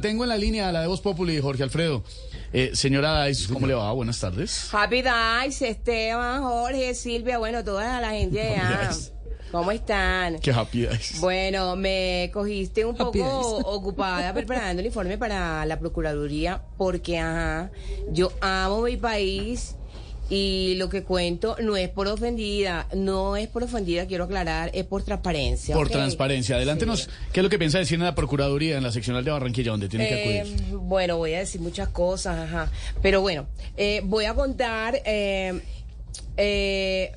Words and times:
Tengo 0.00 0.24
en 0.24 0.28
la 0.28 0.36
línea 0.36 0.68
a 0.68 0.72
la 0.72 0.80
de 0.82 0.86
Voz 0.86 1.00
Populi, 1.00 1.40
Jorge 1.40 1.62
Alfredo. 1.62 2.04
Eh, 2.52 2.70
señora 2.74 3.24
Dice, 3.26 3.52
¿cómo 3.52 3.66
le 3.66 3.74
va? 3.74 3.92
Buenas 3.92 4.20
tardes. 4.20 4.68
Happy 4.72 5.02
Dice, 5.02 5.68
Esteban, 5.68 6.42
Jorge, 6.42 6.94
Silvia, 6.94 7.38
bueno, 7.38 7.64
toda 7.64 8.00
la 8.00 8.10
gente 8.10 8.36
ya. 8.56 8.90
¿Cómo 9.52 9.70
están? 9.70 10.38
Qué 10.40 10.50
happy 10.50 10.86
Dice. 10.86 11.18
Bueno, 11.20 11.76
me 11.76 12.30
cogiste 12.32 12.84
un 12.84 12.96
poco 12.96 13.56
ocupada 13.64 14.32
preparando 14.32 14.80
el 14.80 14.86
informe 14.86 15.18
para 15.18 15.64
la 15.66 15.78
Procuraduría 15.78 16.62
porque, 16.76 17.18
ajá, 17.18 17.70
yo 18.10 18.32
amo 18.40 18.82
mi 18.82 18.96
país 18.96 19.76
y 20.28 20.74
lo 20.76 20.88
que 20.88 21.04
cuento 21.04 21.56
no 21.62 21.76
es 21.76 21.88
por 21.88 22.08
ofendida, 22.08 22.88
no 22.94 23.36
es 23.36 23.48
por 23.48 23.62
ofendida, 23.62 24.06
quiero 24.06 24.24
aclarar, 24.24 24.70
es 24.74 24.84
por 24.84 25.02
transparencia. 25.04 25.74
Por 25.74 25.88
transparencia. 25.88 26.56
Adelántenos, 26.56 27.08
¿qué 27.32 27.40
es 27.40 27.44
lo 27.44 27.50
que 27.50 27.58
piensa 27.58 27.78
decir 27.78 27.98
en 27.98 28.04
la 28.04 28.14
Procuraduría, 28.14 28.76
en 28.76 28.82
la 28.82 28.90
seccional 28.90 29.24
de 29.24 29.30
Barranquilla, 29.30 29.70
donde 29.70 29.88
tiene 29.88 30.08
que 30.08 30.20
acudir? 30.20 30.60
Eh, 30.60 30.72
bueno, 30.72 31.16
voy 31.16 31.34
a 31.34 31.40
decir 31.40 31.60
muchas 31.60 31.88
cosas, 31.88 32.38
ajá. 32.38 32.70
Pero 33.02 33.20
bueno, 33.20 33.46
eh, 33.76 34.00
voy 34.04 34.24
a 34.24 34.34
contar... 34.34 35.00
Eh, 35.04 35.60
eh, 36.36 37.12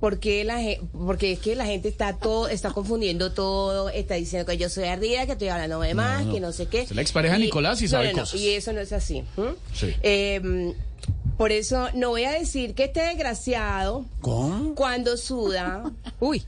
porque 0.00 0.44
la 0.44 0.60
porque 0.92 1.32
es 1.32 1.38
que 1.38 1.54
la 1.54 1.64
gente 1.64 1.88
está 1.88 2.18
todo 2.18 2.48
está 2.48 2.72
confundiendo 2.72 3.32
todo 3.32 3.88
está 3.88 4.16
diciendo 4.16 4.44
que 4.44 4.58
yo 4.58 4.68
soy 4.68 4.84
ardida 4.84 5.24
que 5.24 5.32
estoy 5.32 5.48
hablando 5.48 5.80
de 5.80 5.94
más 5.94 6.26
que 6.26 6.40
no 6.40 6.52
sé 6.52 6.66
qué 6.66 6.82
es 6.82 6.94
la 6.94 7.00
expareja 7.00 7.38
Nicolás 7.38 7.80
y 7.80 7.88
sabe 7.88 8.12
cosas 8.12 8.38
y 8.38 8.50
eso 8.50 8.74
no 8.74 8.80
es 8.80 8.92
así 8.92 9.22
sí. 9.72 9.94
eh, 10.02 10.74
por 11.36 11.52
eso 11.52 11.88
no 11.94 12.10
voy 12.10 12.24
a 12.24 12.32
decir 12.32 12.74
que 12.74 12.84
este 12.84 13.00
desgraciado, 13.00 14.04
cuando 14.74 15.16
suda, 15.16 15.90
uy, 16.20 16.44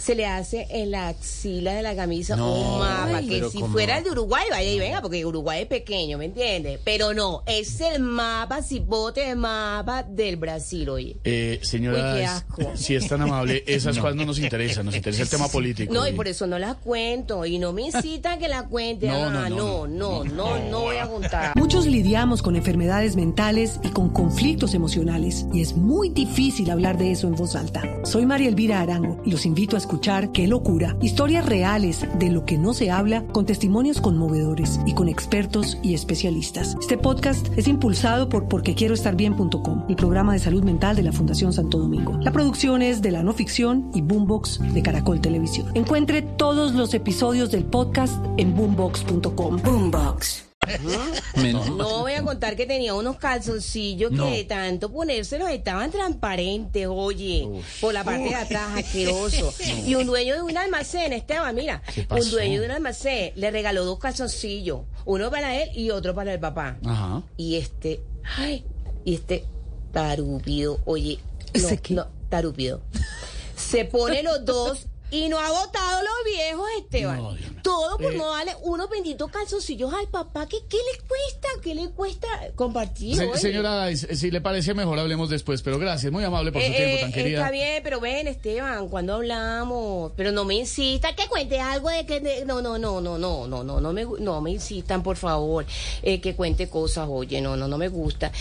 se 0.00 0.14
le 0.14 0.26
hace 0.26 0.66
en 0.70 0.90
la 0.90 1.08
axila 1.08 1.74
de 1.74 1.82
la 1.82 1.94
camisa 1.94 2.34
un 2.42 2.78
mapa 2.78 3.20
que 3.20 3.48
si 3.50 3.62
fuera 3.64 3.98
el 3.98 4.04
de 4.04 4.10
Uruguay, 4.10 4.44
vaya 4.50 4.70
y 4.70 4.78
venga, 4.78 5.02
porque 5.02 5.24
Uruguay 5.24 5.62
es 5.62 5.68
pequeño, 5.68 6.16
¿me 6.16 6.24
entiendes? 6.24 6.80
Pero 6.84 7.12
no, 7.12 7.42
es 7.46 7.80
el 7.82 8.00
mapa, 8.00 8.62
cipote 8.62 9.20
de 9.20 9.34
mapa 9.34 10.02
del 10.02 10.36
Brasil, 10.36 10.88
oye. 10.88 11.16
Eh, 11.24 11.60
señora, 11.62 12.42
si 12.74 12.94
es 12.94 13.06
tan 13.08 13.20
amable, 13.20 13.62
esas 13.66 13.98
cosas 13.98 14.16
no 14.16 14.24
nos 14.24 14.38
interesan, 14.38 14.86
nos 14.86 14.96
interesa 14.96 15.22
el 15.22 15.28
tema 15.28 15.48
político. 15.48 15.92
No, 15.92 16.08
y 16.08 16.12
por 16.12 16.28
eso 16.28 16.46
no 16.46 16.58
las 16.58 16.76
cuento, 16.76 17.44
y 17.44 17.58
no 17.58 17.72
me 17.74 17.82
incita 17.82 18.38
que 18.38 18.48
la 18.48 18.64
cuente. 18.64 19.10
No, 19.20 19.26
ah, 19.26 19.48
no, 19.50 19.86
no, 19.86 20.24
no, 20.24 20.58
no, 20.70 20.80
voy 20.80 20.96
a 20.96 21.06
contar. 21.06 21.52
Muchos 21.56 21.86
lidiamos 21.86 22.42
con 22.42 22.56
enfermedades 22.56 23.16
mentales 23.16 23.80
y 23.82 23.88
con 23.88 24.08
conflictos 24.10 24.72
emocionales, 24.72 25.46
y 25.52 25.60
es 25.60 25.76
muy 25.76 26.08
difícil 26.08 26.70
hablar 26.70 26.96
de 26.96 27.12
eso 27.12 27.26
en 27.26 27.34
voz 27.34 27.56
alta. 27.56 27.82
Soy 28.04 28.24
María 28.24 28.48
Elvira 28.48 28.80
Arango, 28.80 29.20
y 29.24 29.30
los 29.30 29.44
invito 29.44 29.76
a 29.76 29.78
escuchar 29.78 29.89
Qué 30.32 30.46
locura, 30.46 30.96
historias 31.02 31.44
reales 31.44 32.06
de 32.18 32.30
lo 32.30 32.44
que 32.44 32.56
no 32.56 32.74
se 32.74 32.92
habla 32.92 33.24
con 33.26 33.44
testimonios 33.44 34.00
conmovedores 34.00 34.78
y 34.86 34.94
con 34.94 35.08
expertos 35.08 35.78
y 35.82 35.94
especialistas. 35.94 36.76
Este 36.80 36.96
podcast 36.96 37.48
es 37.56 37.66
impulsado 37.66 38.28
por 38.28 38.46
porquequieroestarbien.com, 38.46 39.86
el 39.88 39.96
programa 39.96 40.32
de 40.32 40.38
salud 40.38 40.62
mental 40.62 40.94
de 40.94 41.02
la 41.02 41.12
Fundación 41.12 41.52
Santo 41.52 41.78
Domingo. 41.78 42.16
La 42.22 42.30
producción 42.30 42.82
es 42.82 43.02
de 43.02 43.10
la 43.10 43.24
no 43.24 43.32
ficción 43.32 43.90
y 43.92 44.00
Boombox 44.00 44.60
de 44.72 44.82
Caracol 44.82 45.20
Televisión. 45.20 45.72
Encuentre 45.74 46.22
todos 46.22 46.74
los 46.74 46.94
episodios 46.94 47.50
del 47.50 47.64
podcast 47.64 48.24
en 48.36 48.54
boombox.com. 48.54 49.60
Boombox. 49.62 50.49
No 51.76 52.00
voy 52.00 52.12
a 52.12 52.22
contar 52.22 52.56
que 52.56 52.66
tenía 52.66 52.94
unos 52.94 53.16
calzoncillos 53.16 54.10
que 54.10 54.36
de 54.36 54.44
tanto 54.44 54.92
ponérselos 54.92 55.50
estaban 55.50 55.90
transparentes, 55.90 56.86
oye, 56.88 57.48
por 57.80 57.94
la 57.94 58.04
parte 58.04 58.28
de 58.28 58.34
atrás, 58.34 58.70
asqueroso. 58.76 59.52
Y 59.86 59.94
un 59.94 60.06
dueño 60.06 60.34
de 60.34 60.42
un 60.42 60.56
almacén, 60.56 61.12
Esteban, 61.12 61.54
mira, 61.54 61.82
un 62.10 62.30
dueño 62.30 62.60
de 62.60 62.66
un 62.66 62.72
almacén 62.72 63.32
le 63.36 63.50
regaló 63.50 63.84
dos 63.84 63.98
calzoncillos, 63.98 64.80
uno 65.04 65.30
para 65.30 65.62
él 65.62 65.70
y 65.74 65.90
otro 65.90 66.14
para 66.14 66.32
el 66.32 66.40
papá. 66.40 66.78
Ajá. 66.84 67.22
Y 67.36 67.56
este, 67.56 68.00
ay, 68.36 68.64
y 69.04 69.14
este 69.14 69.44
tarúpido, 69.92 70.80
oye, 70.84 71.18
no, 71.54 71.96
no, 71.96 72.06
tarúpido. 72.28 72.80
Se 73.56 73.84
pone 73.84 74.22
los 74.22 74.44
dos 74.44 74.86
y 75.10 75.28
no 75.28 75.38
ha 75.38 75.50
votado 75.50 76.02
los 76.02 76.24
viejos, 76.24 76.66
Esteban. 76.78 77.20
Todo 77.62 77.98
por 77.98 78.12
eh. 78.12 78.16
no 78.16 78.30
darle 78.30 78.54
unos 78.62 78.88
benditos 78.88 79.30
calzoncillos 79.30 79.92
al 79.92 80.08
papá. 80.08 80.46
¿Qué, 80.46 80.58
¿Qué 80.68 80.76
le 80.76 80.98
cuesta? 81.06 81.48
¿Qué 81.62 81.74
le 81.74 81.90
cuesta 81.90 82.28
compartir? 82.54 83.16
señora, 83.36 83.94
si 83.94 84.30
le 84.30 84.40
parece 84.40 84.74
mejor, 84.74 84.98
hablemos 84.98 85.28
después. 85.30 85.62
Pero 85.62 85.78
gracias, 85.78 86.12
muy 86.12 86.24
amable 86.24 86.52
por 86.52 86.62
su 86.62 86.68
eh, 86.68 86.74
tiempo 86.76 87.00
tan 87.00 87.10
eh, 87.10 87.12
querida. 87.12 87.38
Está 87.38 87.50
bien, 87.50 87.82
pero 87.82 88.00
ven, 88.00 88.26
Esteban, 88.26 88.88
cuando 88.88 89.14
hablamos. 89.14 90.12
Pero 90.16 90.32
no 90.32 90.44
me 90.44 90.54
insista 90.54 91.14
que 91.14 91.26
cuente 91.28 91.60
algo 91.60 91.90
de 91.90 92.06
que. 92.06 92.44
no, 92.46 92.62
no, 92.62 92.78
no, 92.78 93.00
no, 93.00 93.18
no, 93.18 93.46
no, 93.46 93.64
no, 93.64 93.80
no 93.80 93.92
me, 93.92 94.06
no 94.18 94.40
me 94.40 94.50
insistan, 94.50 95.02
por 95.02 95.16
favor, 95.16 95.66
que 96.02 96.34
cuente 96.34 96.68
cosas. 96.68 97.08
Oye, 97.10 97.40
no, 97.40 97.56
no, 97.56 97.68
no 97.68 97.78
me 97.78 97.88
gusta. 97.88 98.32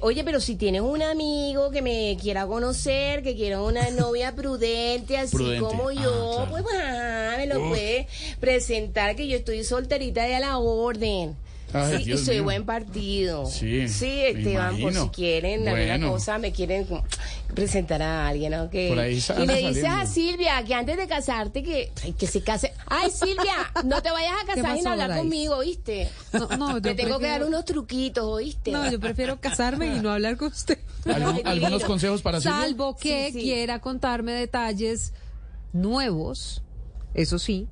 oye, 0.00 0.24
pero 0.24 0.40
si 0.40 0.56
tienes 0.56 0.82
un 0.82 1.02
amigo 1.02 1.70
que 1.70 1.82
me 1.82 2.16
quiera 2.20 2.46
conocer, 2.46 3.22
que 3.22 3.34
quiera 3.34 3.60
una 3.60 3.90
novia 3.90 4.32
prudente, 4.36 5.16
así 5.16 5.58
como 5.58 5.90
yo 5.90 6.46
pues, 6.50 6.62
pues 6.62 6.76
me 7.38 7.46
lo 7.46 7.68
puede 7.68 8.06
presentar 8.40 8.63
que 8.66 9.28
yo 9.28 9.36
estoy 9.36 9.64
solterita 9.64 10.22
de 10.24 10.36
a 10.36 10.40
la 10.40 10.58
orden. 10.58 11.36
sí, 12.02 12.12
y 12.12 12.18
soy 12.18 12.40
buen 12.40 12.64
partido. 12.64 13.46
Sí, 13.46 13.88
sí 13.88 14.20
Esteban, 14.20 14.80
por 14.80 14.94
si 14.94 15.08
quieren 15.08 15.66
alguna 15.68 16.08
cosa, 16.08 16.38
me 16.38 16.52
quieren 16.52 16.86
presentar 17.54 18.02
a 18.02 18.28
alguien, 18.28 18.54
¿ok? 18.54 18.74
y 18.74 19.46
le 19.46 19.56
dices 19.58 19.84
a 19.86 20.06
Silvia 20.06 20.62
que 20.64 20.74
antes 20.74 20.96
de 20.96 21.06
casarte, 21.06 21.62
que, 21.62 21.92
que 22.18 22.26
se 22.26 22.42
case. 22.42 22.72
Ay, 22.86 23.10
Silvia, 23.10 23.72
no 23.84 24.02
te 24.02 24.10
vayas 24.10 24.34
a 24.42 24.46
casar 24.46 24.76
sin 24.76 24.86
hablar 24.86 25.16
conmigo, 25.16 25.56
¿oíste? 25.56 26.08
No, 26.32 26.48
no, 26.56 26.82
Te 26.82 26.94
tengo 26.94 27.18
que 27.18 27.26
dar 27.26 27.44
unos 27.44 27.64
truquitos, 27.64 28.24
¿oíste? 28.24 28.70
No, 28.70 28.90
yo 28.90 28.98
prefiero 28.98 29.40
casarme 29.40 29.96
y 29.96 30.00
no 30.00 30.10
hablar 30.10 30.36
con 30.36 30.48
usted. 30.48 30.78
¿Algunos 31.44 31.84
consejos 31.84 32.22
para 32.22 32.40
Silvia? 32.40 32.60
Salvo 32.60 32.96
que 32.96 33.30
quiera 33.32 33.80
contarme 33.80 34.32
detalles 34.32 35.12
nuevos, 35.72 36.62
eso 37.14 37.38
sí, 37.38 37.68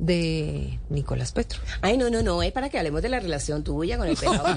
de 0.00 0.78
Nicolás 0.88 1.30
Petro. 1.32 1.60
Ay, 1.82 1.98
no, 1.98 2.08
no, 2.10 2.22
no, 2.22 2.42
es 2.42 2.52
para 2.52 2.70
que 2.70 2.78
hablemos 2.78 3.02
de 3.02 3.10
la 3.10 3.20
relación 3.20 3.62
tuya 3.62 3.98
con 3.98 4.08
el 4.08 4.16
pelado. 4.20 4.54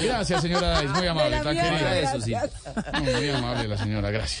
gracias, 0.00 0.42
señora, 0.42 0.80
es 0.80 0.90
muy 0.90 1.06
amable, 1.06 1.40
tan 1.40 1.56
querida. 1.56 1.98
Eso 1.98 2.20
sí. 2.20 2.34
Muy 3.02 3.30
amable 3.30 3.68
la 3.68 3.76
señora, 3.76 4.10
gracias. 4.10 4.40